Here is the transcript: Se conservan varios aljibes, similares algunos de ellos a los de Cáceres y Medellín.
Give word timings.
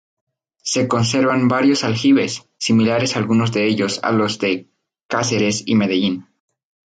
Se 0.63 0.87
conservan 0.87 1.47
varios 1.47 1.83
aljibes, 1.83 2.47
similares 2.57 3.15
algunos 3.15 3.51
de 3.51 3.67
ellos 3.67 3.99
a 4.01 4.11
los 4.11 4.39
de 4.39 4.67
Cáceres 5.05 5.61
y 5.67 5.75
Medellín. 5.75 6.25